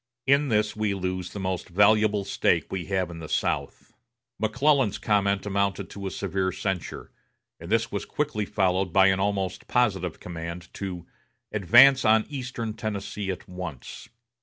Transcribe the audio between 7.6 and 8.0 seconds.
this